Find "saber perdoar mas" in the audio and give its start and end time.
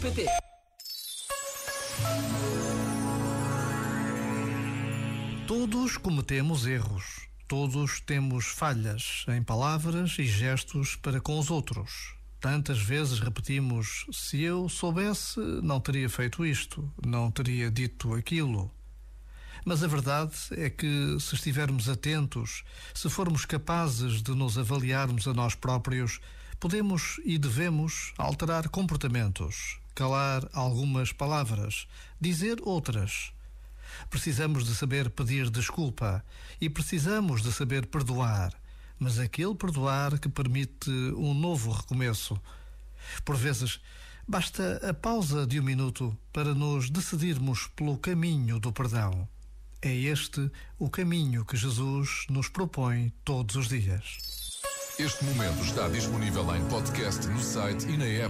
37.52-39.18